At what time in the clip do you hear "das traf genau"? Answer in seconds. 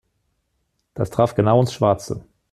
0.95-1.59